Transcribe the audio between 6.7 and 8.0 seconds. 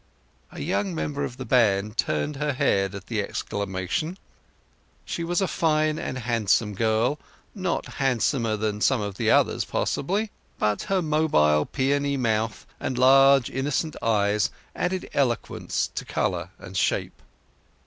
girl—not